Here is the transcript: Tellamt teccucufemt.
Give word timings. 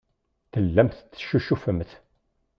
Tellamt 0.51 0.97
teccucufemt. 1.11 1.91